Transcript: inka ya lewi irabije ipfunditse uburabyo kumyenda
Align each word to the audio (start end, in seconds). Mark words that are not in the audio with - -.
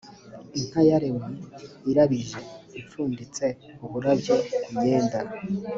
inka 0.59 0.81
ya 0.89 0.97
lewi 1.03 1.31
irabije 1.89 2.39
ipfunditse 2.79 3.45
uburabyo 3.85 4.35
kumyenda 4.63 5.19